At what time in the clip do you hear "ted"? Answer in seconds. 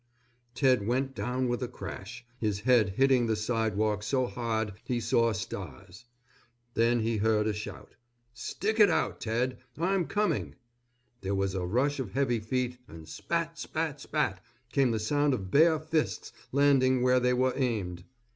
0.55-0.87, 9.21-9.59